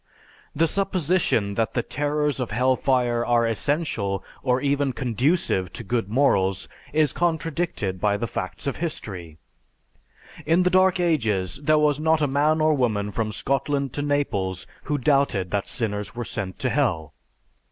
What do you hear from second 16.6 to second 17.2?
hell.